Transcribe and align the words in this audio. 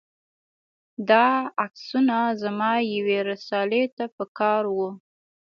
دا 1.09 1.27
عکسونه 1.65 2.19
زما 2.41 2.71
یوې 2.95 3.19
رسالې 3.31 3.83
ته 3.95 4.05
په 4.15 4.23
کار 4.39 4.63
و. 4.75 4.77